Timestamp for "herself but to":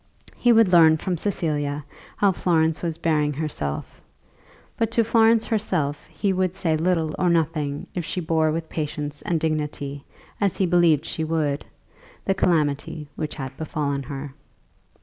3.33-5.03